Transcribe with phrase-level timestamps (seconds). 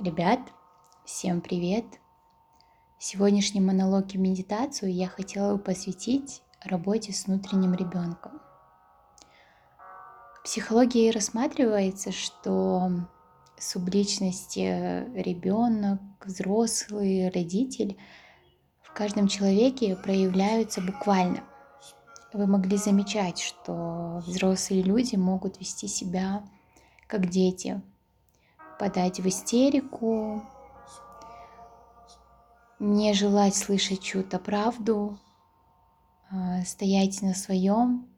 [0.00, 0.38] Ребят,
[1.04, 1.84] всем привет!
[3.00, 8.40] Сегодняшний монолог и медитацию я хотела бы посвятить работе с внутренним ребенком.
[10.36, 12.92] В психологии рассматривается, что
[13.58, 17.98] субличности ребенок, взрослый, родитель
[18.82, 21.42] в каждом человеке проявляются буквально.
[22.32, 26.44] Вы могли замечать, что взрослые люди могут вести себя
[27.08, 27.82] как дети,
[28.78, 30.42] подать в истерику,
[32.78, 35.18] не желать слышать чью-то правду,
[36.30, 38.08] а, стоять на своем,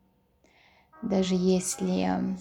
[1.02, 2.36] даже если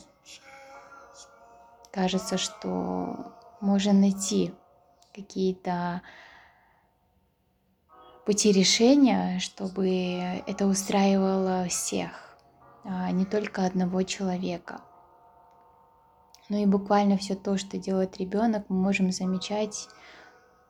[1.92, 4.54] кажется, что можно найти
[5.14, 6.02] какие-то
[8.26, 9.90] пути решения, чтобы
[10.46, 12.38] это устраивало всех,
[12.84, 14.82] а не только одного человека.
[16.50, 19.88] Ну и буквально все то, что делает ребенок, мы можем замечать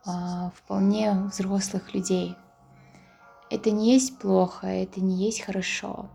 [0.05, 2.35] а, вполне взрослых людей.
[3.49, 6.09] Это не есть плохо, это не есть хорошо.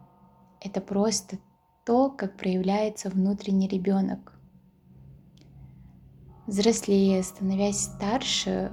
[0.61, 1.39] Это просто
[1.85, 4.33] то, как проявляется внутренний ребенок.
[6.47, 8.71] Взрослее, становясь старше,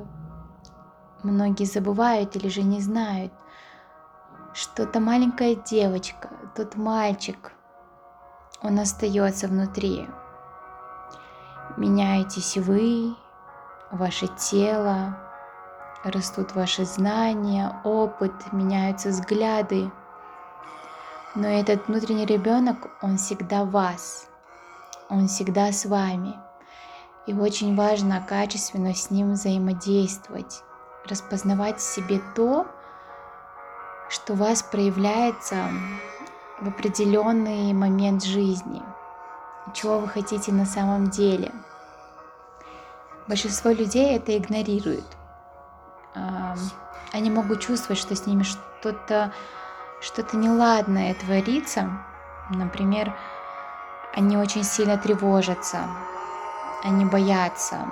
[1.23, 3.31] многие забывают или же не знают,
[4.53, 7.53] что та маленькая девочка, тот мальчик,
[8.61, 10.05] он остается внутри,
[11.77, 13.15] Меняетесь вы,
[13.91, 15.17] ваше тело,
[16.03, 19.89] растут ваши знания, опыт, меняются взгляды.
[21.33, 24.27] Но этот внутренний ребенок, он всегда вас,
[25.09, 26.35] он всегда с вами.
[27.25, 30.63] И очень важно качественно с ним взаимодействовать,
[31.07, 32.67] распознавать в себе то,
[34.09, 35.55] что у вас проявляется
[36.59, 38.81] в определенный момент жизни–
[39.73, 41.51] чего вы хотите на самом деле.
[43.27, 45.05] Большинство людей это игнорирует.
[47.13, 49.31] Они могут чувствовать, что с ними что-то
[50.01, 51.89] что-то неладное творится.
[52.49, 53.15] Например,
[54.13, 55.79] они очень сильно тревожатся,
[56.83, 57.87] они боятся,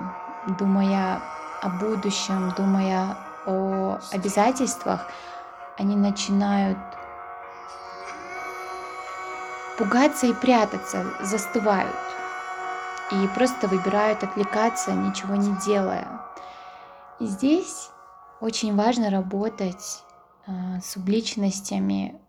[0.58, 1.22] думая
[1.62, 3.16] о будущем, думая
[3.46, 5.08] о обязательствах,
[5.78, 6.78] они начинают
[9.80, 11.96] пугаться и прятаться, застывают
[13.14, 16.22] и просто выбирают отвлекаться, ничего не делая.
[17.22, 17.90] И здесь
[18.42, 20.04] очень важно работать
[20.46, 22.20] а, с субличностями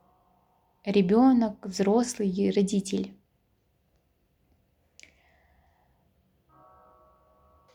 [0.84, 3.16] ребенок, взрослый и родитель.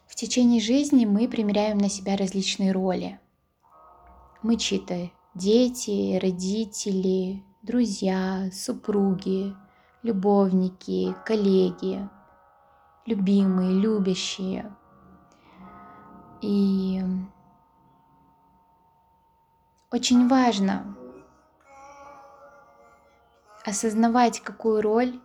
[0.07, 3.19] В течение жизни мы примеряем на себя различные роли.
[4.42, 9.53] Мы чьи-то дети, родители, друзья, супруги,
[10.06, 12.08] любовники, коллеги,
[13.08, 14.72] любимые, любящие.
[16.42, 17.02] И
[19.92, 20.96] очень важно
[23.66, 25.20] осознавать, какую роль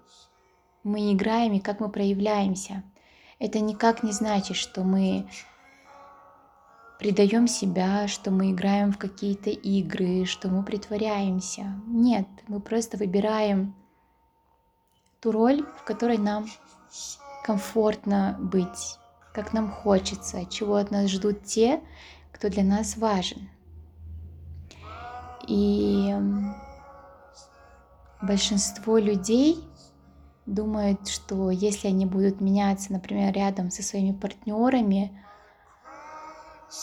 [0.82, 2.82] мы играем и как мы проявляемся.
[3.38, 5.28] Это никак не значит, что мы
[6.98, 11.82] предаем себя, что мы играем в какие-то игры, что мы притворяемся.
[11.86, 13.74] Нет, мы просто выбираем
[15.20, 16.46] ту роль, в которой нам
[17.44, 18.98] комфортно быть,
[19.32, 21.80] как нам хочется, чего от нас ждут те,
[22.32, 23.48] кто для нас важен.
[25.46, 26.14] И
[28.22, 29.64] большинство людей
[30.46, 35.12] думают, что если они будут меняться, например, рядом со своими партнерами,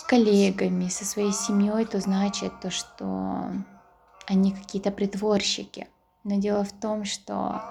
[0.08, 3.52] коллегами, со своей семьей, то значит то, что
[4.26, 5.88] они какие-то притворщики.
[6.24, 7.62] Но дело в том, что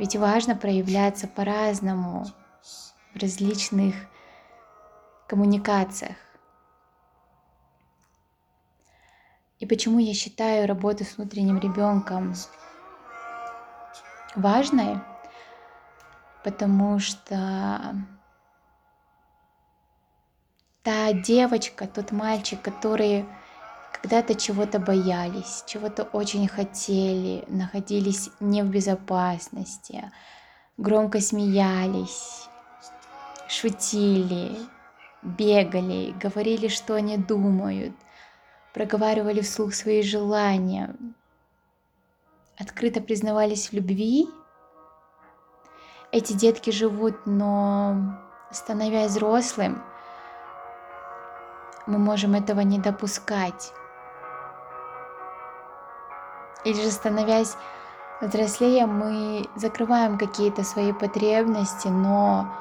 [0.00, 2.24] ведь важно проявляться по-разному
[3.12, 3.94] в различных
[5.28, 6.16] коммуникациях.
[9.58, 12.32] И почему я считаю работу с внутренним ребенком
[14.34, 15.00] важной?
[16.44, 17.94] Потому что
[20.82, 23.26] та девочка, тот мальчик, которые
[24.02, 30.10] когда-то чего-то боялись, чего-то очень хотели, находились не в безопасности,
[30.78, 32.48] громко смеялись,
[33.48, 34.56] шутили,
[35.22, 37.94] бегали, говорили, что они думают,
[38.72, 40.94] проговаривали вслух свои желания,
[42.58, 44.28] открыто признавались в любви.
[46.10, 48.18] Эти детки живут, но
[48.50, 49.82] становясь взрослым,
[51.86, 53.72] мы можем этого не допускать.
[56.64, 57.56] Или же становясь
[58.20, 62.54] взрослее, мы закрываем какие-то свои потребности, но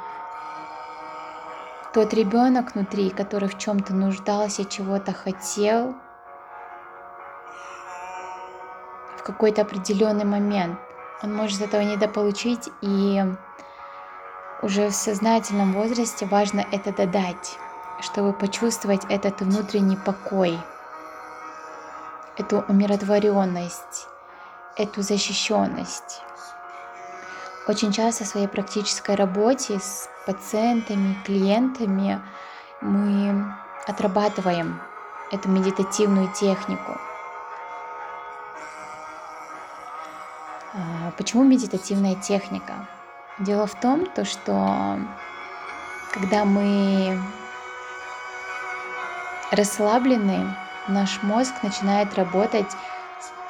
[1.94, 5.96] тот ребенок внутри, который в чем-то нуждался, чего-то хотел,
[9.18, 10.80] в какой-то определенный момент,
[11.22, 13.24] он может этого недополучить, и
[14.62, 17.58] уже в сознательном возрасте важно это додать,
[18.02, 20.58] чтобы почувствовать этот внутренний покой,
[22.40, 24.08] эту умиротворенность,
[24.78, 26.22] эту защищенность.
[27.68, 32.20] Очень часто в своей практической работе с пациентами, клиентами
[32.82, 33.54] мы
[33.86, 34.82] отрабатываем
[35.32, 36.98] эту медитативную технику.
[40.74, 42.88] А, почему медитативная техника?
[43.38, 44.98] Дело в том, то, что
[46.14, 47.22] когда мы
[49.52, 50.56] расслаблены,
[50.90, 52.72] наш мозг начинает работать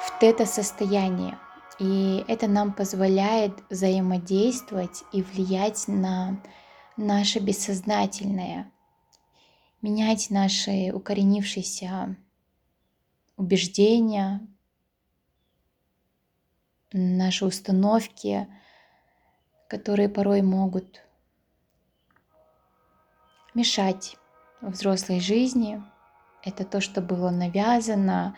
[0.02, 1.38] в тета-состоянии.
[1.80, 6.42] И это нам позволяет взаимодействовать и влиять на
[6.98, 8.70] наше бессознательное,
[9.82, 12.18] менять наши укоренившиеся
[13.38, 14.46] убеждения,
[16.92, 18.48] наши установки,
[19.70, 21.02] которые порой могут
[23.54, 24.18] мешать
[24.62, 25.82] взрослой жизни.
[26.44, 28.36] Это то, что было навязано,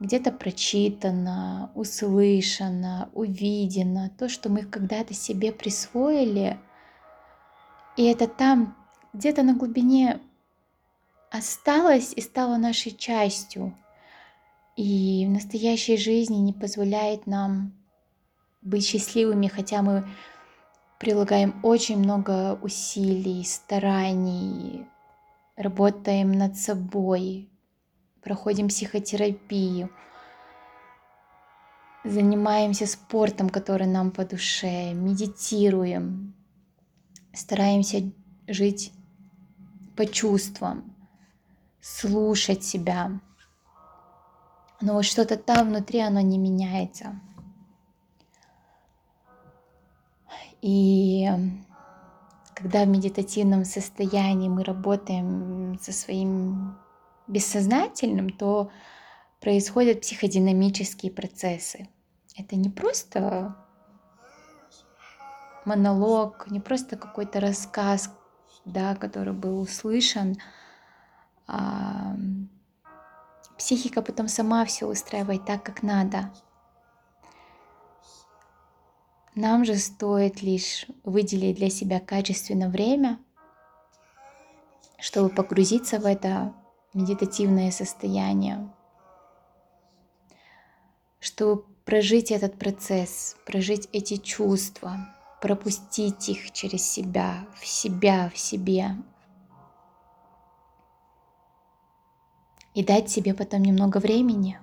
[0.00, 6.58] где-то прочитано, услышано, увидено, то, что мы когда-то себе присвоили,
[7.96, 8.76] и это там
[9.12, 10.20] где-то на глубине
[11.30, 13.76] осталось и стало нашей частью,
[14.76, 17.72] и в настоящей жизни не позволяет нам
[18.60, 20.06] быть счастливыми, хотя мы
[20.98, 24.86] прилагаем очень много усилий, стараний,
[25.56, 27.50] работаем над собой,
[28.22, 29.90] проходим психотерапию,
[32.04, 36.34] занимаемся спортом, который нам по душе, медитируем,
[37.32, 38.10] стараемся
[38.46, 38.92] жить
[39.96, 40.94] по чувствам,
[41.80, 43.20] слушать себя.
[44.80, 47.18] Но вот что-то там внутри, оно не меняется.
[50.60, 51.28] И
[52.56, 56.78] когда в медитативном состоянии мы работаем со своим
[57.26, 58.70] бессознательным, то
[59.40, 61.90] происходят психодинамические процессы.
[62.34, 63.54] Это не просто
[65.66, 68.10] монолог, не просто какой-то рассказ,
[68.64, 70.36] да, который был услышан.
[71.46, 72.16] А
[73.58, 76.32] психика потом сама все устраивает так, как надо.
[79.36, 83.20] Нам же стоит лишь выделить для себя качественное время,
[84.98, 86.54] чтобы погрузиться в это
[86.94, 88.72] медитативное состояние,
[91.20, 98.96] чтобы прожить этот процесс, прожить эти чувства, пропустить их через себя, в себя, в себе.
[102.72, 104.58] И дать себе потом немного времени.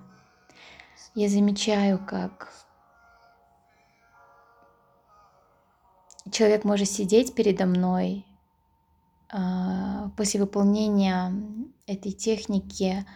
[1.14, 2.63] Я замечаю, как
[6.34, 8.26] человек может сидеть передо мной
[9.32, 11.32] а, после выполнения
[11.86, 13.06] этой техники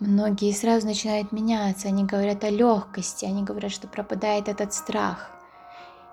[0.00, 1.88] многие сразу начинают меняться.
[1.88, 5.30] Они говорят о легкости, они говорят, что пропадает этот страх.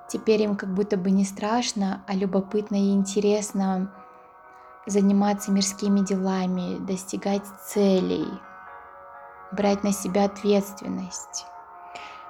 [0.09, 3.91] Теперь им как будто бы не страшно, а любопытно и интересно
[4.85, 8.27] заниматься мирскими делами, достигать целей,
[9.51, 11.45] брать на себя ответственность,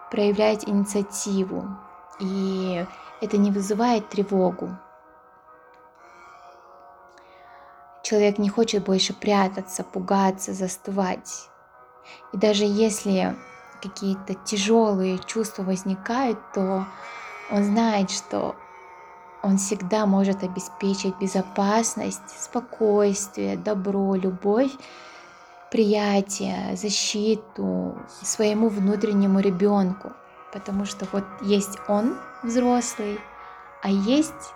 [0.10, 1.78] проявлять инициативу.
[2.20, 2.86] И
[3.22, 4.78] это не вызывает тревогу.
[8.04, 11.50] Человек не хочет больше прятаться, пугаться, застывать.
[12.34, 13.36] И даже если
[13.82, 16.86] какие-то тяжелые чувства возникают, то
[17.52, 18.56] он знает, что
[19.44, 24.72] он всегда может обеспечить безопасность, спокойствие, добро, любовь,
[25.72, 30.14] приятие, защиту своему внутреннему ребенку.
[30.52, 33.20] Потому что вот есть он взрослый,
[33.82, 34.54] а есть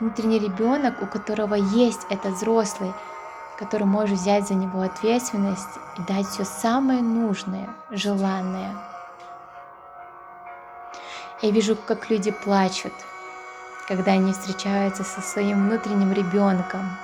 [0.00, 2.92] внутренний ребенок, у которого есть этот взрослый,
[3.58, 8.76] который может взять за него ответственность и дать все самое нужное, желанное.
[11.42, 12.92] Я вижу, как люди плачут,
[13.88, 16.96] когда они встречаются со своим внутренним ребенком,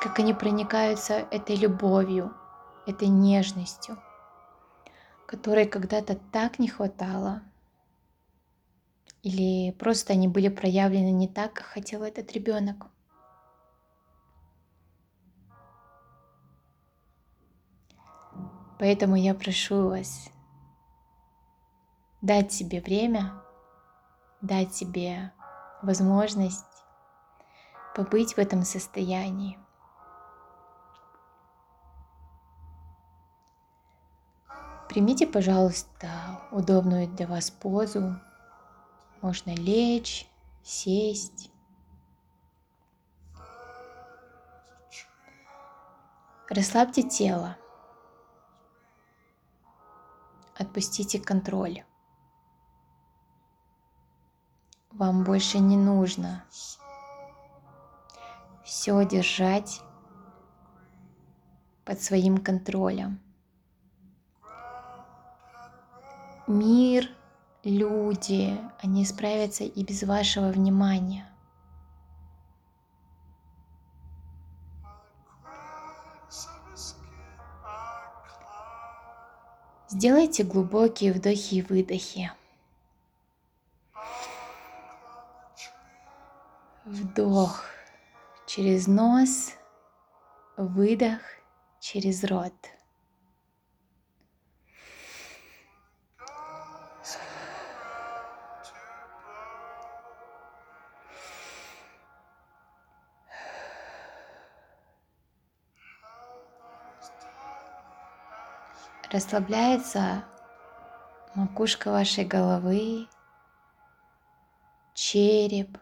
[0.00, 2.32] как они проникаются этой любовью,
[2.86, 3.96] этой нежностью,
[5.32, 7.42] которой когда-то так не хватало–
[9.22, 12.86] или просто они были проявлены не так, как хотел этот ребенок.
[18.80, 20.28] Поэтому я прошу вас
[22.20, 23.32] дать себе время
[24.40, 25.32] дать себе
[25.82, 26.64] возможность
[27.94, 29.61] побыть в этом состоянии.
[34.92, 38.14] Примите, пожалуйста, удобную для вас позу.
[39.22, 40.28] Можно лечь,
[40.62, 41.50] сесть.
[46.50, 47.56] Расслабьте тело.
[50.58, 51.84] Отпустите контроль.
[54.90, 56.44] Вам больше не нужно
[58.62, 59.80] все держать
[61.86, 63.22] под своим контролем.
[66.52, 67.08] Мир,
[67.64, 71.26] люди, они справятся и без вашего внимания.
[79.88, 82.30] Сделайте глубокие вдохи и выдохи.
[86.84, 87.64] Вдох
[88.46, 89.52] через нос,
[90.58, 91.22] выдох
[91.80, 92.52] через рот.
[109.12, 110.24] Расслабляется
[111.34, 113.08] макушка вашей головы,
[114.94, 115.76] череп,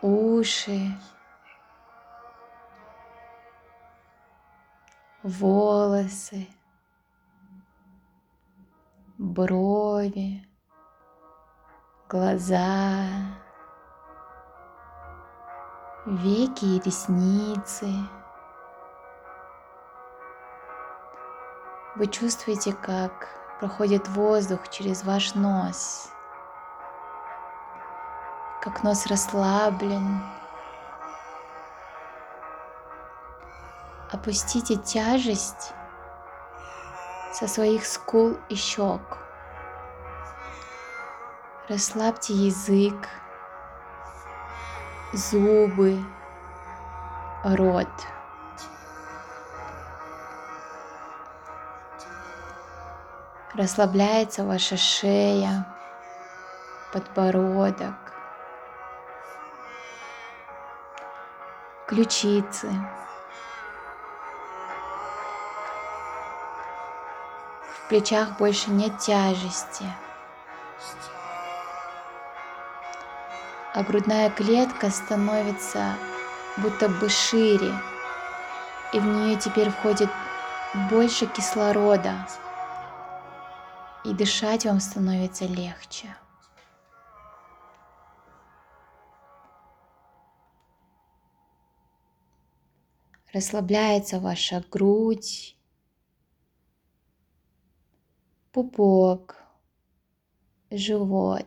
[0.00, 0.98] уши,
[5.22, 6.48] волосы,
[9.18, 10.42] брови,
[12.08, 13.04] глаза,
[16.06, 18.17] веки и ресницы.
[21.98, 23.28] Вы чувствуете, как
[23.58, 26.12] проходит воздух через ваш нос,
[28.62, 30.22] как нос расслаблен.
[34.12, 35.72] Опустите тяжесть
[37.32, 39.18] со своих скул и щек.
[41.68, 43.08] Расслабьте язык,
[45.12, 45.98] зубы,
[47.42, 47.90] рот.
[53.58, 55.66] Расслабляется ваша шея,
[56.92, 57.96] подбородок,
[61.88, 62.70] ключицы.
[67.74, 69.86] В плечах больше нет тяжести.
[73.74, 75.96] А грудная клетка становится
[76.58, 77.74] будто бы шире,
[78.92, 80.10] и в нее теперь входит
[80.88, 82.14] больше кислорода
[84.08, 86.16] и дышать вам становится легче.
[93.34, 95.58] Расслабляется ваша грудь,
[98.50, 99.36] пупок,
[100.70, 101.46] живот,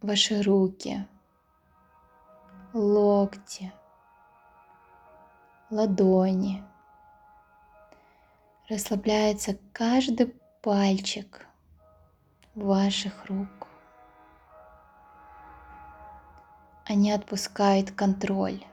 [0.00, 1.04] ваши руки,
[2.72, 3.72] локти,
[5.70, 6.62] ладони–
[8.68, 11.46] расслабляется каждый пальчик
[12.54, 13.68] ваших рук.
[16.84, 18.64] Они отпускают контроль.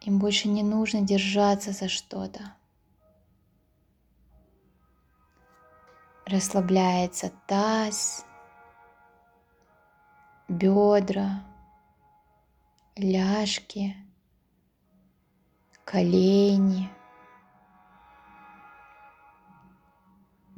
[0.00, 2.54] Им больше не нужно держаться за что-то.
[6.26, 8.24] Расслабляется таз,
[10.48, 11.44] бедра,
[12.96, 13.96] ляжки,
[15.84, 16.90] колени–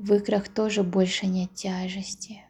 [0.05, 2.45] В икрах тоже больше нет тяжести.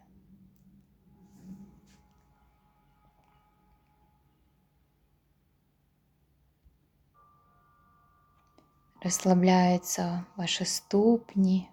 [9.01, 11.71] Расслабляются ваши ступни,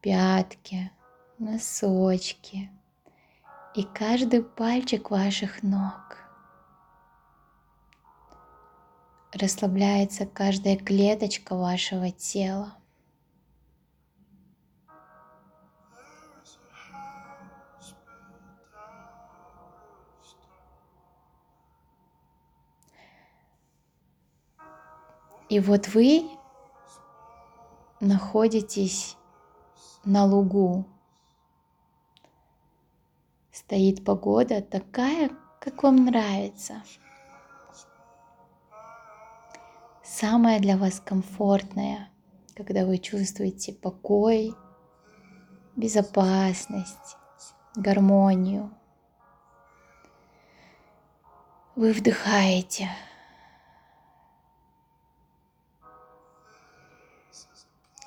[0.00, 0.92] пятки,
[1.40, 2.70] носочки
[3.74, 6.18] и каждый пальчик ваших ног.
[9.32, 12.77] Расслабляется каждая клеточка вашего тела.
[25.48, 26.28] И вот вы
[28.00, 29.16] находитесь
[30.04, 30.84] на лугу.
[33.50, 36.82] Стоит погода такая, как вам нравится.
[40.02, 42.10] Самая для вас комфортная,
[42.54, 44.54] когда вы чувствуете покой,
[45.76, 47.16] безопасность,
[47.74, 48.70] гармонию.
[51.74, 52.90] Вы вдыхаете.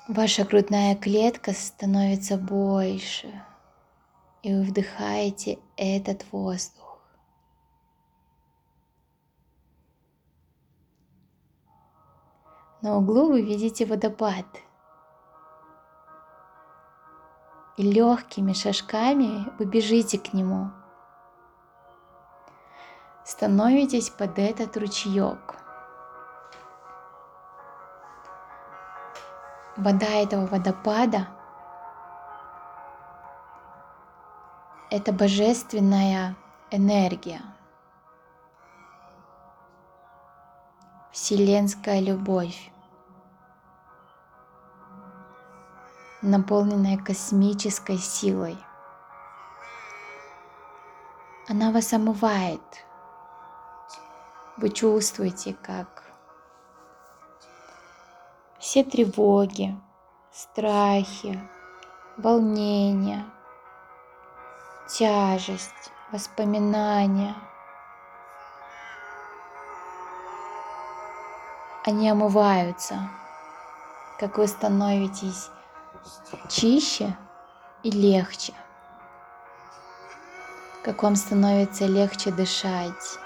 [0.08, 3.40] Ваша грудная клетка становится больше,
[4.42, 6.98] и вы вдыхаете этот воздух.
[12.80, 14.44] На углу вы видите водопад.
[17.76, 20.72] И легкими шажками вы бежите к нему.
[23.24, 25.61] Становитесь под этот ручеек.
[29.76, 31.28] Вода этого водопада–
[34.90, 36.36] это божественная
[36.70, 37.42] энергия,
[41.12, 42.72] вселенская любовь.
[46.22, 48.56] наполненная космической силой.
[51.48, 52.60] Она вас омывает.
[54.56, 56.01] Вы чувствуете, как
[58.62, 59.76] все тревоги,
[60.32, 61.36] страхи,
[62.16, 63.24] волнения,
[64.88, 67.34] тяжесть, воспоминания,
[71.84, 73.10] они омываются,
[74.20, 75.50] как вы становитесь
[76.48, 77.16] чище
[77.82, 78.54] и легче.
[80.84, 83.18] Как вам становится легче дышать.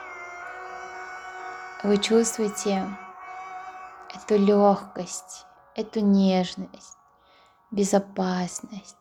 [1.83, 2.87] Вы чувствуете
[4.17, 5.45] эту легкость,
[5.75, 6.97] эту нежность,
[7.71, 8.97] безопасность,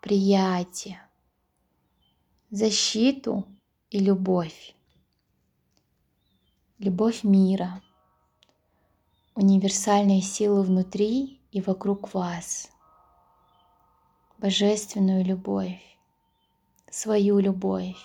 [0.00, 1.00] приятие,
[2.50, 3.46] защиту
[3.90, 4.74] и любовь.
[6.78, 7.80] Любовь мира,
[9.34, 12.70] универсальные силы внутри и вокруг вас–
[14.38, 15.80] божественную любовь,
[16.90, 17.96] свою любовь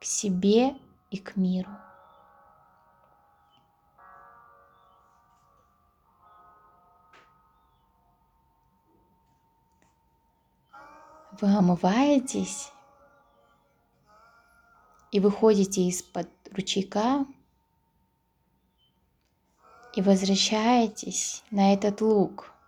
[0.00, 0.74] к себе
[1.10, 1.70] и к миру.
[11.40, 12.70] Вы омываетесь
[15.10, 17.26] и выходите из-под ручейка
[19.94, 22.50] и возвращаетесь на этот луг–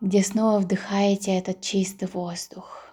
[0.00, 2.84] где снова вдыхаете этот чистый воздух,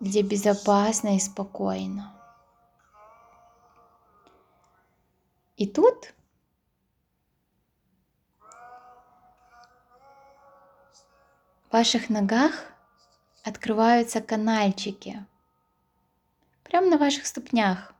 [0.00, 2.14] где безопасно и спокойно.
[5.56, 6.14] И тут
[11.68, 12.52] в ваших ногах
[13.44, 15.24] открываются канальчики,
[16.64, 17.92] прямо на ваших ступнях.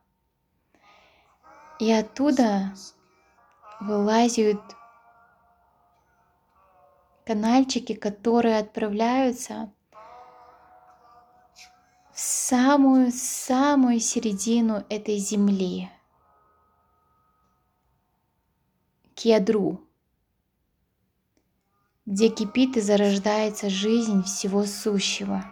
[1.79, 2.73] И оттуда
[3.79, 4.61] вылазят
[7.25, 9.71] канальчики, которые отправляются
[12.11, 15.89] в самую-самую середину этой земли,
[19.15, 19.88] к ядру,
[22.09, 25.45] где кипит и зарождается жизнь всего сущего.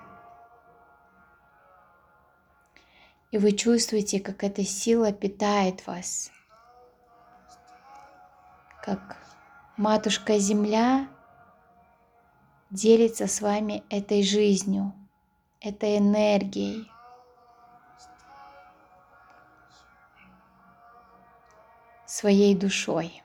[3.29, 6.31] И вы чувствуете, как эта сила питает вас,
[8.81, 9.17] как
[9.77, 11.07] Матушка Земля
[12.71, 14.93] делится с вами этой жизнью,
[15.61, 16.91] этой энергией.
[22.07, 23.21] своей душой.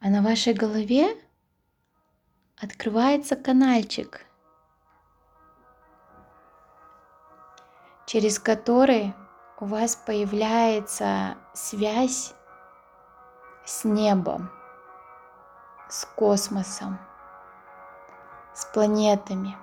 [0.00, 1.08] А на вашей голове
[2.56, 4.24] открывается канальчик,
[8.06, 9.12] через который
[9.58, 12.32] у вас появляется связь
[13.64, 14.50] с небом,
[15.88, 17.00] с космосом
[18.54, 19.56] с планетами.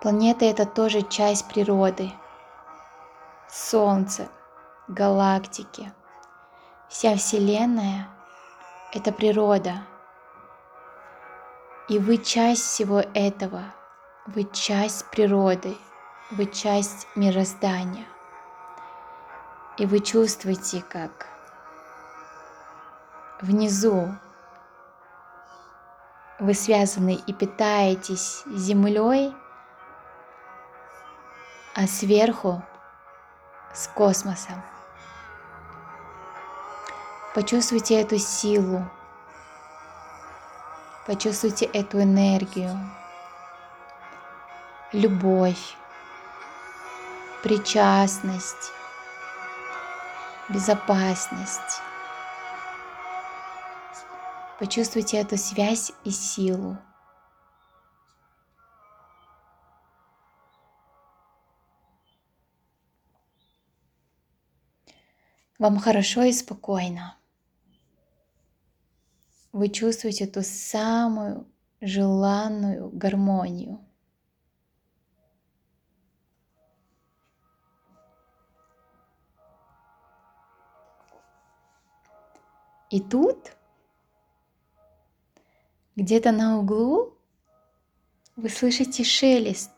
[0.00, 2.12] Планеты это тоже часть природы.
[3.48, 4.28] Солнце,
[4.88, 5.92] галактики,
[6.88, 8.08] вся Вселенная—
[8.92, 9.86] это природа.
[11.88, 13.62] И вы часть всего этого.
[14.26, 15.76] Вы часть природы.
[16.30, 18.06] Вы часть мироздания.
[19.78, 21.26] И вы чувствуете, как
[23.40, 24.08] внизу
[26.38, 29.34] вы связаны и питаетесь землей,
[31.74, 32.62] а сверху
[33.72, 34.62] с космосом.
[37.34, 38.84] Почувствуйте эту силу,
[41.06, 42.78] почувствуйте эту энергию,
[44.92, 45.74] любовь,
[47.42, 48.72] причастность,
[50.50, 51.80] безопасность.
[54.58, 56.76] Почувствуйте эту связь и силу.
[65.58, 67.16] Вам хорошо и спокойно.
[69.52, 71.46] Вы чувствуете ту самую
[71.82, 73.84] желанную гармонию.
[82.88, 83.56] И тут,
[85.96, 87.16] где-то на углу,
[88.36, 89.70] вы слышите шелест,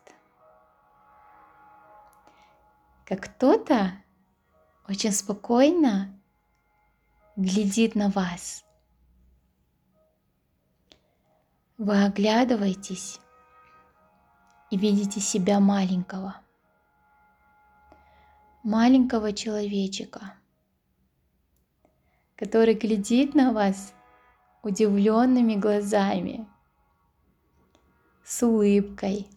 [3.04, 3.92] как кто-то
[4.88, 6.20] очень спокойно
[7.36, 8.63] глядит на вас.
[11.76, 13.20] Вы оглядываетесь
[14.70, 16.36] и видите себя маленького,
[18.62, 20.34] маленького человечика–
[22.36, 23.94] который глядит на вас
[24.62, 26.46] удивленными глазами,
[28.24, 29.28] с улыбкой,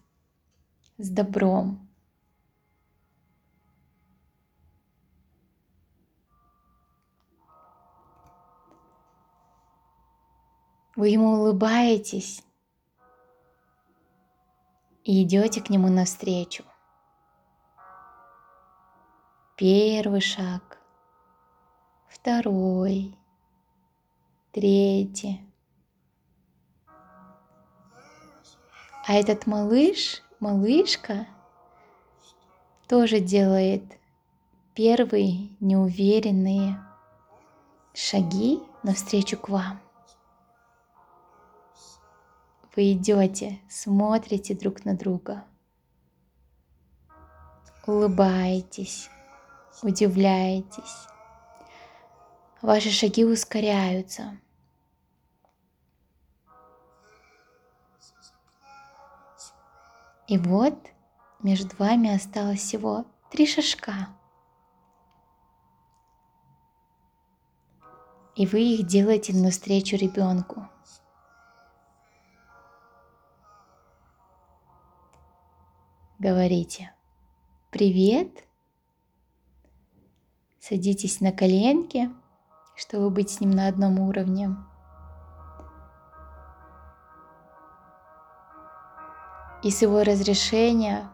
[0.98, 1.87] с добром.
[10.98, 12.44] Вы ему улыбаетесь
[15.04, 16.64] и идете к нему навстречу.
[19.56, 20.80] Первый шаг,
[22.10, 23.16] второй,
[24.52, 25.40] третий.
[29.08, 31.28] А этот малыш, малышка
[32.88, 33.84] тоже делает
[34.74, 36.84] первые неуверенные
[37.94, 39.87] шаги навстречу к вам.
[42.78, 45.44] Вы идете, смотрите друг на друга,
[47.86, 49.10] улыбаетесь,
[49.84, 51.08] удивляетесь
[52.62, 54.38] ваши шаги ускоряются.
[60.28, 60.78] И вот
[61.42, 64.10] между вами осталось всего три шажка.
[68.36, 70.68] И вы их делаете навстречу ребенку.
[76.20, 76.94] Говорите
[77.72, 78.44] «Привет»,
[80.60, 82.10] садитесь на коленки–
[82.78, 84.56] чтобы быть с ним на одном уровне.
[89.64, 91.10] И с его разрешения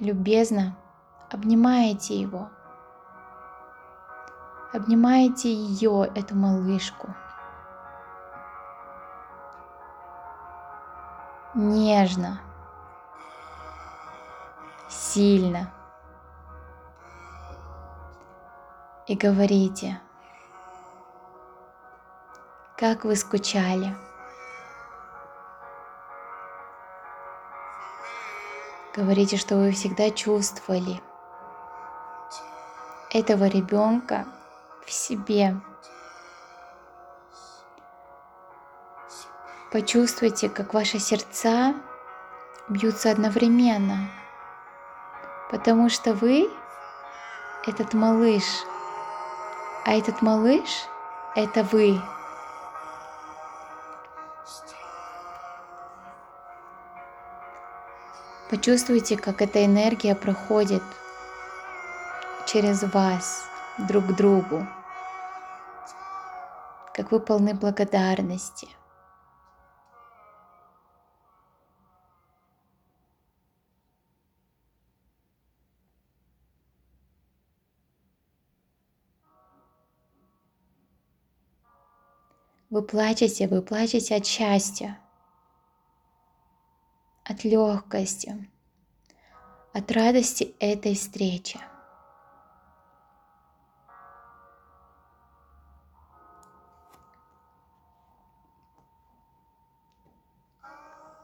[0.00, 0.76] любезно
[1.30, 2.50] обнимаете его.
[4.72, 7.14] Обнимаете ее, эту малышку.
[11.54, 12.40] Нежно,
[15.14, 15.72] сильно.
[19.06, 20.00] И говорите–
[22.76, 23.96] как вы скучали.
[28.94, 31.00] Говорите, что вы всегда чувствовали
[33.10, 34.26] этого ребенка
[34.84, 35.56] в себе.
[39.72, 41.74] Почувствуйте, как ваши сердца
[42.68, 44.10] бьются одновременно,
[45.54, 46.50] потому что вы
[47.64, 48.42] этот малыш,
[49.84, 50.68] а этот малыш
[51.36, 52.00] это вы.
[58.50, 60.82] Почувствуйте, как эта энергия проходит
[62.46, 63.46] через вас
[63.78, 64.66] друг к другу,
[66.92, 68.68] как вы полны благодарности.
[82.74, 84.98] Вы плачете, вы плачете от счастья
[87.22, 88.50] от легкости,
[89.72, 91.60] от радости этой встречи.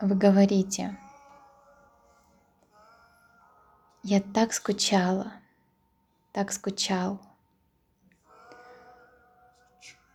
[0.01, 0.97] Вы говорите,
[4.05, 5.33] я так скучала,
[6.31, 7.21] так скучал.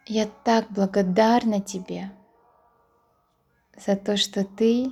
[0.08, 2.12] Я так благодарна тебе
[3.76, 4.92] за то, что ты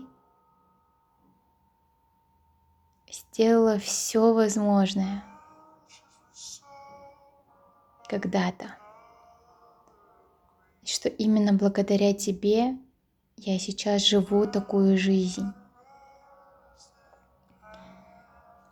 [3.07, 5.23] сделала все возможное
[8.09, 8.75] когда-то.
[10.81, 12.75] И что именно благодаря тебе
[13.37, 15.53] я сейчас живу такую жизнь.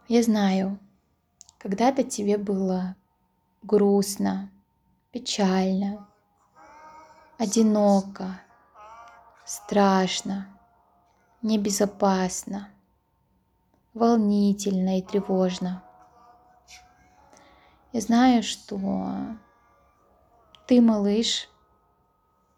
[0.07, 0.79] Я знаю,
[1.59, 2.95] когда-то тебе было
[3.61, 4.51] грустно,
[5.11, 6.07] печально,
[7.41, 8.39] одиноко,
[9.45, 10.47] страшно,
[11.41, 12.69] небезопасно,
[13.95, 15.83] волнительно и тревожно.
[17.93, 18.77] Я знаю, что
[20.67, 21.49] ты, малыш,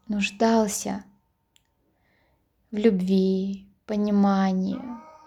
[0.10, 1.06] нуждался
[2.70, 4.82] в любви, понимании,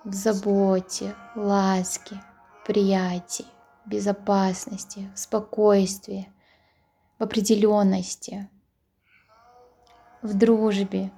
[0.04, 2.22] в заботе, ласке,
[2.66, 3.46] приятии,
[3.86, 6.30] безопасности, в спокойствии,
[7.18, 8.50] в определенности,
[10.22, 11.10] в дружбе.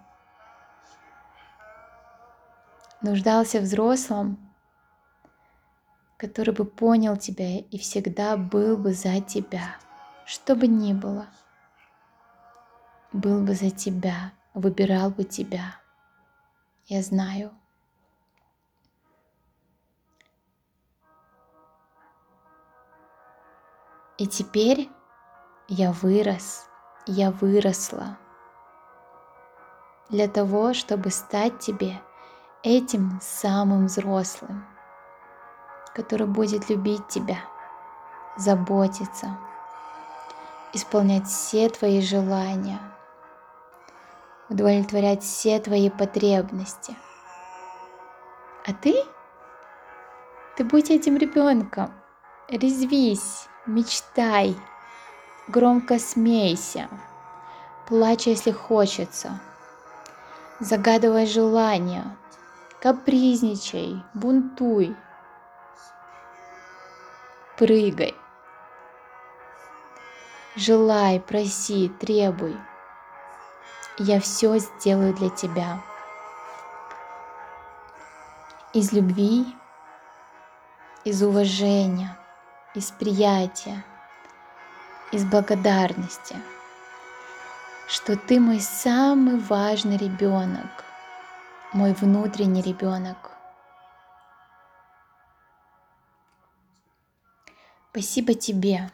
[3.01, 4.39] Нуждался в взрослом,
[6.17, 9.77] который бы понял тебя и всегда был бы за тебя,
[10.27, 11.29] что бы ни было.
[13.13, 15.77] Был бы за тебя, выбирал бы тебя.
[16.87, 17.53] Я знаю.
[24.19, 24.91] И теперь
[25.69, 26.69] я вырос,
[27.07, 28.19] я выросла
[30.09, 32.01] для того, чтобы стать тебе
[32.63, 34.65] этим самым взрослым,
[35.95, 37.39] который будет любить тебя,
[38.37, 39.39] заботиться,
[40.73, 42.81] исполнять все твои желания,
[44.49, 46.97] удовлетворять все твои потребности.
[48.67, 48.95] А ты?
[50.57, 51.93] Ты будь этим ребенком,
[52.49, 54.57] резвись, Мечтай,
[55.47, 56.89] громко смейся,
[57.87, 59.41] плачь, если хочется,
[60.61, 62.17] загадывай желания,
[62.81, 64.97] капризничай, бунтуй,
[67.57, 68.15] прыгай,
[70.57, 72.57] желай, проси, требуй.
[73.99, 75.81] Я все сделаю для тебя.
[78.73, 79.45] Из любви,
[81.05, 82.17] из уважения–
[82.75, 83.85] из приятия,
[85.11, 86.37] из благодарности,
[87.89, 90.85] что ты мой самый важный ребенок,
[91.73, 93.33] мой внутренний ребенок.
[97.91, 98.93] Спасибо тебе,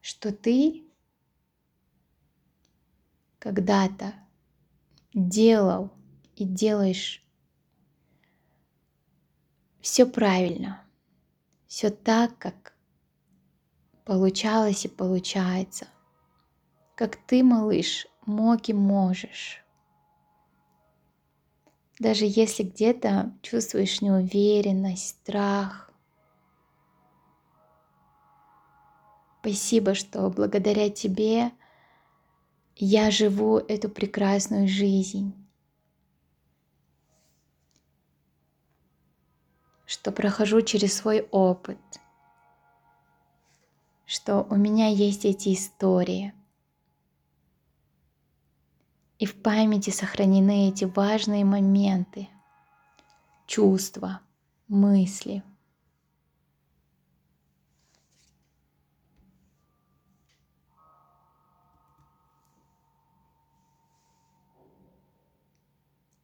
[0.00, 0.84] что ты
[3.38, 4.12] когда-то
[5.14, 5.90] делал
[6.36, 7.24] и делаешь
[9.80, 10.84] все правильно–
[11.68, 12.72] все так, как
[14.04, 15.86] получалось и получается.
[16.98, 19.64] Как ты, малыш, мог и можешь.
[22.00, 25.92] Даже если где-то чувствуешь неуверенность, страх.
[29.38, 31.52] Спасибо, что благодаря тебе
[32.74, 35.32] я живу эту прекрасную жизнь.
[39.86, 41.78] что прохожу через свой опыт,
[44.04, 46.34] что у меня есть эти истории.
[49.18, 52.28] И в памяти сохранены эти важные моменты,
[53.46, 54.20] чувства,
[54.68, 55.42] мысли.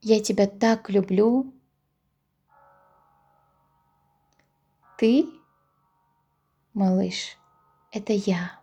[0.00, 1.52] Я тебя так люблю,
[4.96, 5.28] Ты,
[6.72, 7.37] малыш,
[7.90, 8.61] это я.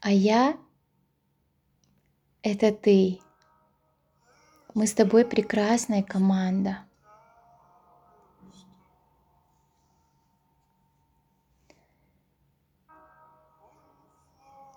[0.00, 0.58] А я—
[2.42, 3.20] это ты.
[4.74, 6.78] Мы с тобой прекрасная команда.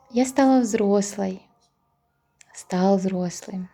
[0.09, 1.41] Я стала взрослой,
[2.53, 3.69] стал взрослым.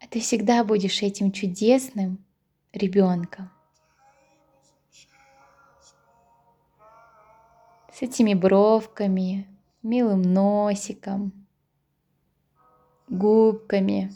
[0.00, 2.24] А ты всегда будешь этим чудесным
[2.72, 3.50] ребенком.
[7.98, 9.48] с этими бровками,
[9.82, 11.32] милым носиком,
[13.08, 14.12] губками,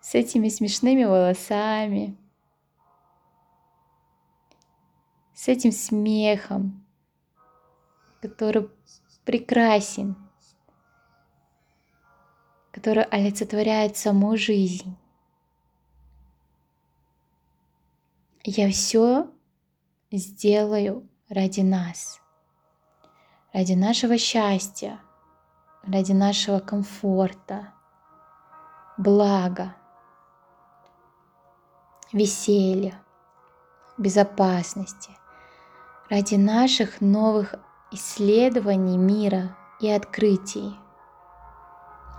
[0.00, 2.16] с этими смешными волосами,
[5.34, 6.86] с этим смехом,
[8.22, 8.70] который
[9.24, 10.16] прекрасен,
[12.70, 14.96] который олицетворяет саму жизнь.
[18.44, 19.30] Я все
[20.12, 22.20] сделаю ради нас,
[23.52, 25.00] ради нашего счастья,
[25.86, 27.72] ради нашего комфорта,
[28.96, 29.74] блага,
[32.12, 33.02] веселья,
[33.98, 35.10] безопасности,
[36.08, 37.54] ради наших новых
[37.90, 40.74] исследований мира и открытий,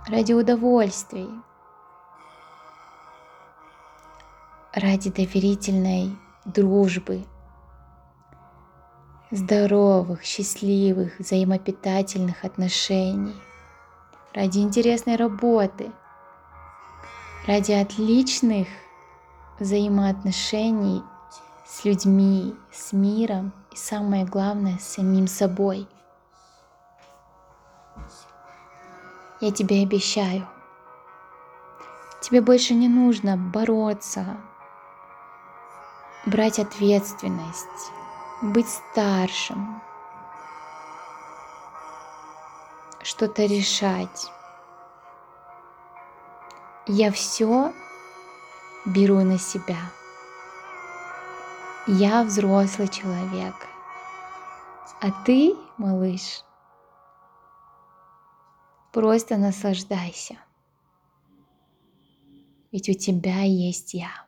[0.06, 1.28] ради удовольствий,
[4.72, 7.24] ради доверительной дружбы,
[9.30, 13.34] здоровых, счастливых, взаимопитательных отношений,
[14.36, 15.90] ради интересной работы,
[17.46, 18.68] ради отличных
[19.58, 21.02] взаимоотношений
[21.64, 25.88] с людьми, с миром и самое главное, с самим собой.
[29.40, 30.46] Я тебе обещаю,
[32.20, 34.36] тебе больше не нужно бороться,
[36.26, 37.90] брать ответственность,
[38.42, 39.80] быть старшим,
[43.06, 44.32] что-то решать.
[46.88, 47.72] Я все
[48.84, 49.78] беру на себя.
[51.86, 53.54] Я взрослый человек.
[55.00, 56.42] А ты, малыш,
[58.92, 60.38] просто наслаждайся.
[62.72, 64.25] Ведь у тебя есть я.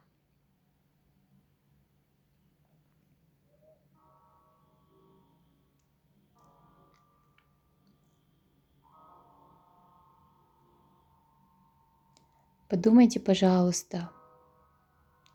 [12.68, 14.10] Подумайте, пожалуйста,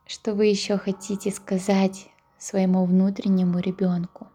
[0.06, 4.28] что вы еще хотите сказать своему внутреннему ребенку.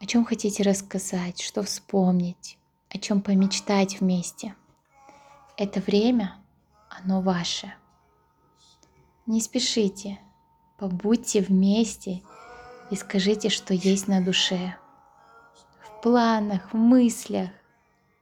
[0.00, 2.56] О чем хотите рассказать, что вспомнить,
[2.88, 4.54] о чем помечтать вместе.
[5.58, 6.38] Это время,
[6.88, 7.74] оно ваше.
[9.26, 10.18] Не спешите,
[10.78, 12.22] побудьте вместе
[12.90, 14.74] и скажите, что есть на душе.
[15.82, 17.50] В планах, в мыслях,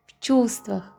[0.06, 0.96] в чувствах.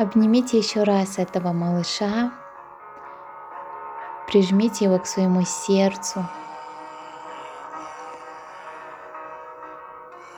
[0.00, 2.32] Обнимите еще раз этого малыша,
[4.26, 6.26] прижмите его к своему сердцу,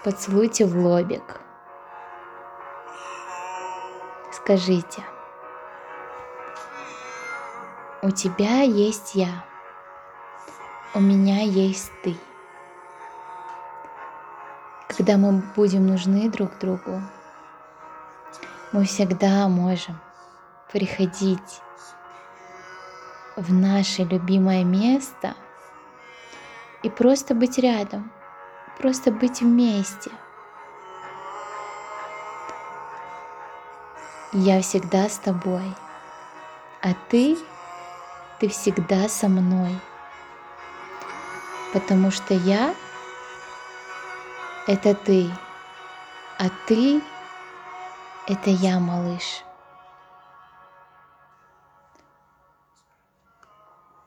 [0.02, 1.40] поцелуйте в лобик.
[4.32, 5.04] Скажите,
[8.02, 9.44] у тебя есть я,
[10.92, 12.16] у меня есть ты.
[14.88, 17.00] Когда мы будем нужны друг другу,
[18.72, 20.00] мы всегда можем
[20.72, 21.60] приходить
[23.36, 25.34] в наше любимое место
[26.82, 28.10] и просто быть рядом,
[28.78, 30.10] просто быть вместе.
[34.32, 35.74] Я всегда с тобой,
[36.80, 37.36] а ты,
[38.40, 39.78] ты всегда со мной,
[41.74, 42.74] потому что я—
[44.66, 45.30] это ты,
[46.38, 47.02] а ты
[48.26, 49.42] это я, малыш.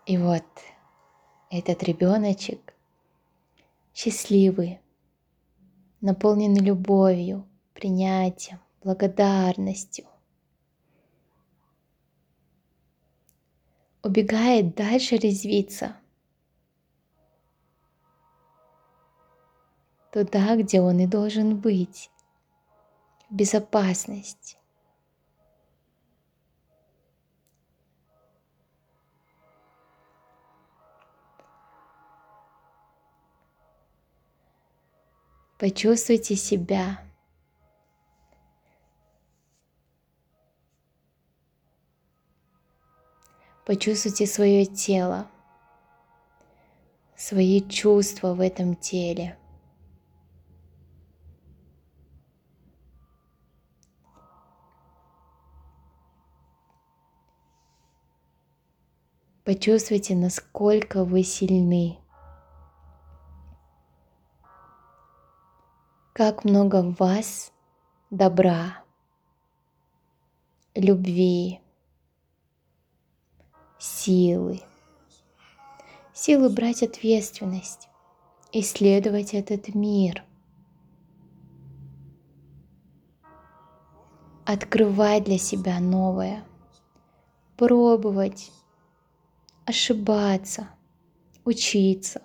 [0.05, 0.45] И вот
[1.49, 2.73] этот ребеночек
[3.93, 4.79] счастливый,
[6.01, 10.05] наполненный любовью, принятием, благодарностью.
[14.03, 15.97] Убегает дальше резвиться.
[20.11, 22.11] Туда, где он и должен быть
[23.29, 24.57] безопасность.
[35.57, 36.99] Почувствуйте себя.
[43.65, 45.27] Почувствуйте свое тело,
[47.15, 49.39] свои чувства в этом теле.
[59.45, 61.99] Почувствуйте, насколько вы сильны.
[66.13, 67.53] Как много в вас
[68.09, 68.83] добра,
[70.73, 71.61] любви,
[73.77, 74.61] силы.
[76.11, 77.87] Силы брать ответственность,
[78.51, 80.23] исследовать этот мир,
[84.43, 86.43] открывать для себя новое,
[87.57, 88.51] пробовать,
[89.65, 90.69] ошибаться,
[91.43, 92.21] учиться,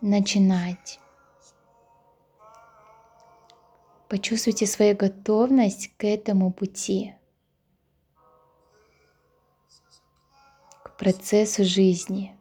[0.00, 1.00] начинать.
[4.08, 7.14] Почувствуйте свою готовность к этому пути,
[10.82, 12.34] к процессу жизни.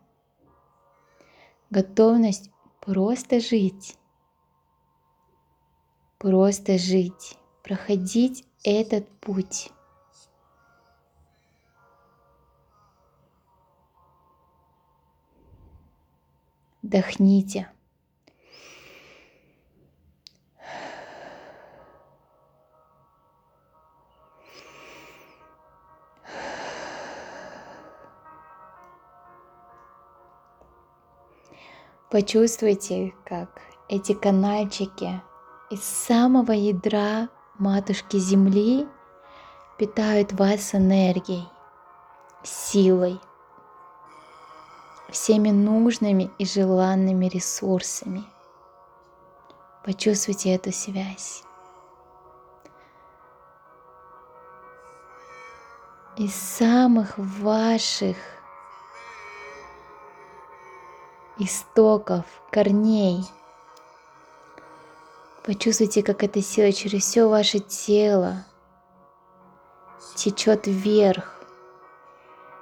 [1.69, 2.49] Готовность
[2.79, 3.97] просто жить,
[6.17, 9.71] просто жить, проходить этот путь.
[16.87, 17.67] Вдохните.
[32.09, 33.49] Почувствуйте, как
[33.89, 35.21] эти канальчики
[35.69, 37.27] из самого ядра
[37.59, 38.87] Матушки Земли
[39.77, 41.49] питают вас энергией,
[42.43, 43.19] силой,
[45.09, 48.23] всеми нужными и желанными ресурсами.
[49.83, 51.43] Почувствуйте эту связь.
[56.17, 58.17] Из самых ваших
[61.37, 63.23] истоков, корней.
[65.43, 68.43] Почувствуйте, как эта сила через все ваше тело
[70.15, 71.41] течет вверх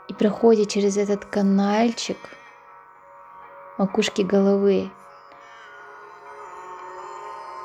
[0.10, 2.18] и проходит через этот канальчик
[3.78, 4.90] макушки головы,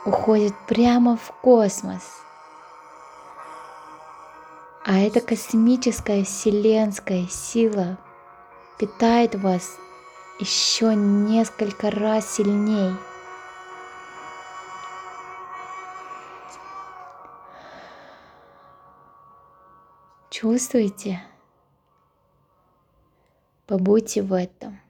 [0.04, 2.22] уходит прямо в космос.
[4.84, 7.98] А эта космическая вселенская сила
[8.78, 9.76] питает вас
[10.40, 12.96] еще несколько раз сильней.
[20.30, 21.22] Чувствуете?
[23.66, 24.80] Побудьте в этом.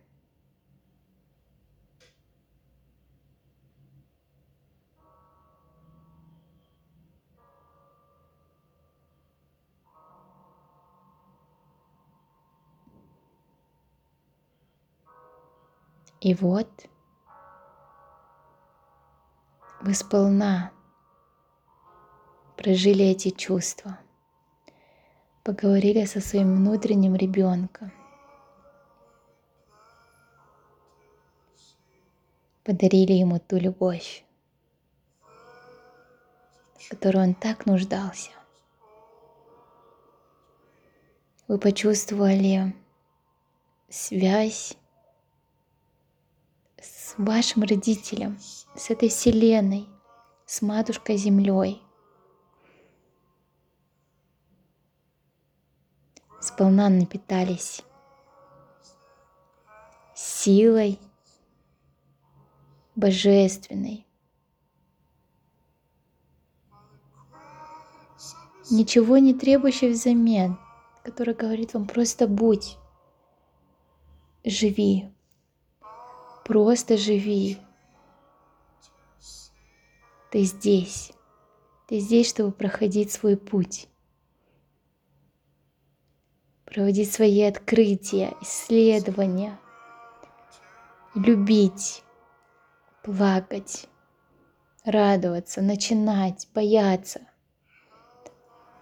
[16.20, 16.68] И вот
[19.80, 20.70] вы сполна
[22.58, 23.98] прожили эти чувства,
[25.42, 27.90] поговорили со своим внутренним ребенком,
[32.64, 34.22] подарили ему ту любовь,
[36.78, 38.30] в которую он так нуждался.
[41.48, 42.74] Вы почувствовали
[43.88, 44.76] связь
[47.10, 48.38] с вашим родителем,
[48.76, 49.88] с этой вселенной,
[50.46, 51.82] с матушкой землей.
[56.40, 57.82] Сполна напитались
[60.14, 61.00] силой
[62.94, 64.06] божественной.
[68.70, 70.58] Ничего не требующей взамен,
[71.02, 72.78] который говорит вам просто будь,
[74.44, 75.12] живи,
[76.50, 77.58] Просто живи.
[80.32, 81.12] Ты здесь.
[81.86, 83.86] Ты здесь, чтобы проходить свой путь.
[86.64, 89.60] Проводить свои открытия, исследования.
[91.14, 92.02] Любить,
[93.04, 93.86] плакать,
[94.84, 97.20] радоваться, начинать, бояться.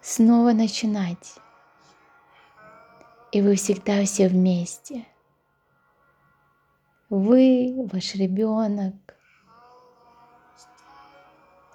[0.00, 1.34] Снова начинать.
[3.30, 5.04] И вы всегда все вместе–
[7.10, 8.94] вы, ваш ребенок,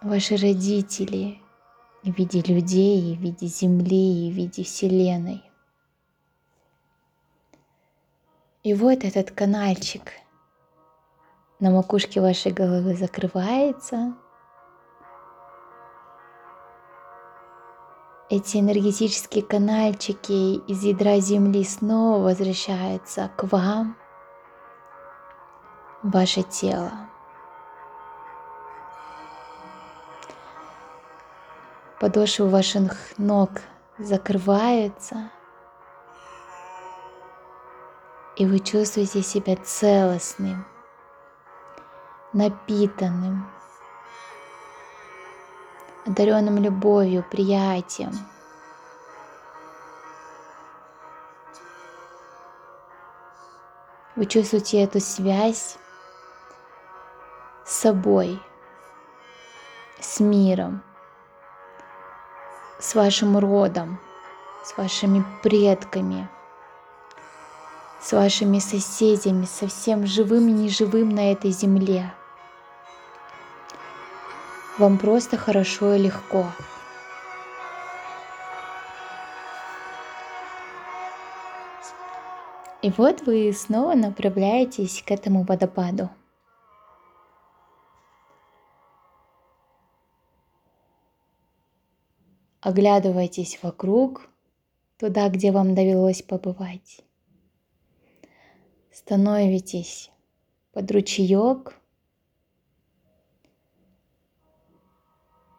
[0.01, 1.39] ваши родители
[2.03, 5.43] в виде людей, в виде Земли, в виде Вселенной.
[8.63, 10.13] И вот этот канальчик
[11.59, 14.15] на макушке вашей головы закрывается.
[18.35, 23.95] эти энергетические канальчики из ядра Земли снова возвращаются к вам,
[26.03, 26.91] ваше тело.
[31.99, 33.49] Подошвы ваших ног
[33.97, 35.31] закрываются,
[38.35, 40.65] и вы чувствуете себя целостным,
[42.33, 43.49] напитанным,
[46.05, 48.11] одаренным любовью, приятием.
[54.17, 55.77] Вы чувствуете эту связь
[57.65, 58.39] с собой,
[59.99, 60.83] с миром,
[62.79, 63.99] с вашим родом,
[64.65, 66.29] с вашими предками,
[68.01, 72.13] с вашими соседями, со всем живым и неживым на этой земле.
[74.77, 76.47] Вам просто хорошо и легко.
[82.81, 86.09] И вот вы снова направляетесь к этому водопаду.
[92.63, 94.29] Оглядывайтесь вокруг,
[94.97, 97.01] туда, где вам довелось побывать.
[98.89, 100.09] Становитесь
[100.71, 101.77] под ручеек,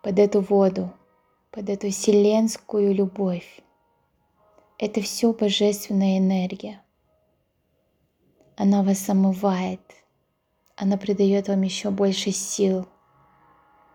[0.03, 0.95] под эту воду,
[1.51, 3.61] под эту вселенскую любовь.
[4.79, 6.83] Это все божественная энергия.
[8.57, 9.83] Она вас омывает,
[10.75, 12.87] она придает вам еще больше сил,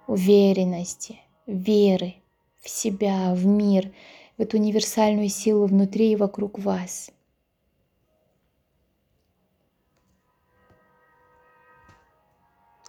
[0.05, 2.18] уверенности, веры
[2.60, 3.91] в себя, в мир,
[4.38, 7.12] в эту универсальную силу внутри и вокруг вас.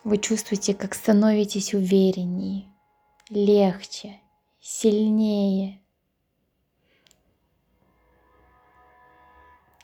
[0.02, 2.64] Вы чувствуете, как становитесь увереннее,
[3.28, 4.18] легче,
[4.60, 5.80] сильнее.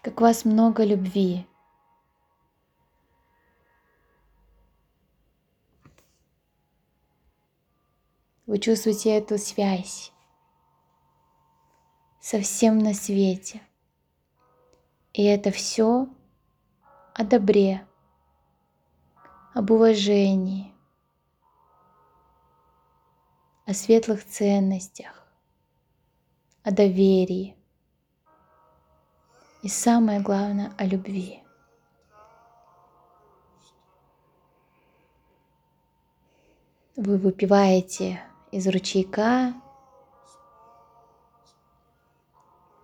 [0.03, 1.47] Как у вас много любви.
[8.47, 10.12] Вы чувствуете эту связь
[12.20, 13.61] со всем на свете.
[15.12, 16.09] И это все
[17.12, 17.84] о добре,
[19.53, 20.72] об уважении,
[23.64, 25.26] о светлых ценностях,
[26.62, 27.57] о доверии
[29.62, 31.42] и самое главное о любви.
[36.94, 38.22] Вы выпиваете
[38.57, 39.52] из ручейка.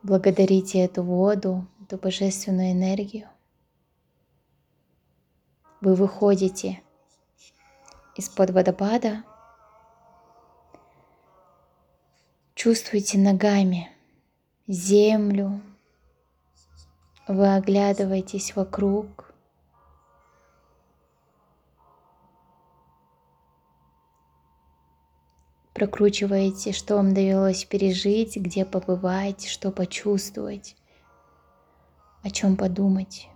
[0.02, 3.30] Благодарите эту воду, эту божественную энергию.
[5.80, 6.82] Вы выходите
[8.16, 9.24] из-под водопада,
[12.54, 13.90] чувствуете ногами
[14.66, 15.62] землю,
[17.26, 19.31] вы оглядываетесь вокруг,
[25.74, 30.76] прокручиваете, что вам довелось пережить, где побывать, что почувствовать,
[32.22, 33.28] о чем подумать.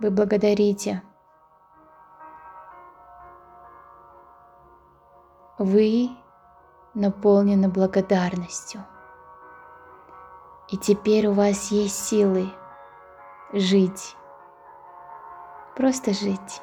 [0.00, 1.02] Вы благодарите.
[5.58, 6.08] Вы
[6.94, 8.86] наполнены благодарностью.
[10.70, 12.48] И теперь у вас есть силы
[13.52, 14.16] жить.
[15.74, 16.62] Просто жить.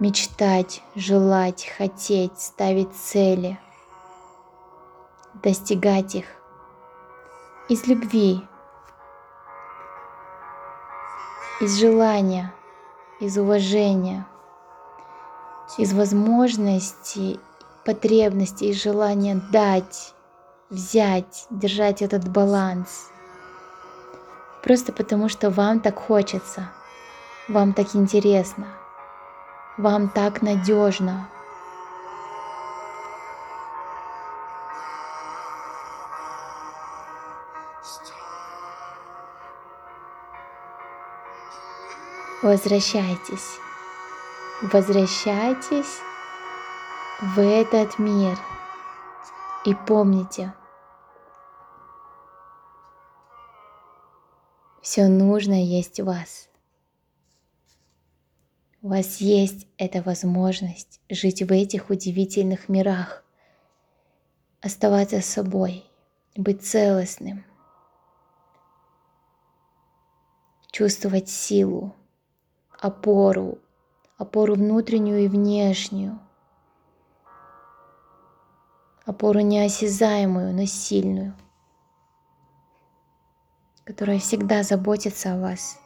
[0.00, 3.60] Мечтать, желать, хотеть, ставить цели,
[5.34, 6.26] достигать их
[7.68, 8.44] из любви,
[11.60, 12.52] из желания,
[13.20, 14.26] из уважения,
[15.78, 17.38] из возможности
[17.84, 20.14] потребности и желания дать,
[20.70, 23.10] взять, держать этот баланс.
[24.62, 26.68] Просто потому, что вам так хочется,
[27.48, 28.68] вам так интересно,
[29.76, 31.28] вам так надежно.
[42.42, 43.58] Возвращайтесь.
[44.62, 46.00] Возвращайтесь
[47.22, 48.36] в этот мир.
[49.64, 50.52] И помните,
[54.82, 56.48] все нужное есть у вас.
[58.82, 63.22] У вас есть эта возможность жить в этих удивительных мирах,
[64.60, 65.84] оставаться собой,
[66.34, 67.44] быть целостным,
[70.72, 71.94] чувствовать силу,
[72.80, 73.58] опору,
[74.18, 76.18] опору внутреннюю и внешнюю,
[79.04, 81.34] опору неосязаемую, но сильную,
[83.84, 85.80] которая всегда заботится о вас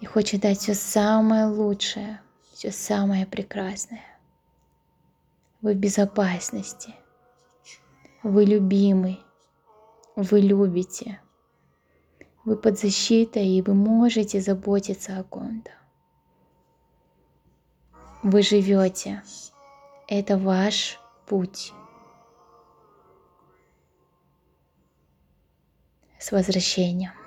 [0.00, 2.20] и хочет дать все самое лучшее,
[2.52, 4.04] все самое прекрасное.
[5.60, 6.94] Вы в безопасности,
[8.22, 9.20] вы любимый,
[10.16, 11.20] вы любите,
[12.44, 15.70] вы под защитой и вы можете заботиться о ком-то.
[18.22, 19.22] Вы живете.
[20.08, 21.72] Это ваш путь.
[26.24, 27.23] С возвращением.